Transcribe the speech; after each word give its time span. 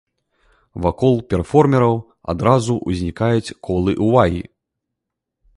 Вакол 0.85 1.15
перформераў 1.33 1.95
адразу 2.35 2.73
ўзнікаюць 2.93 3.55
колы 3.69 3.91
ўвагі. 4.07 4.43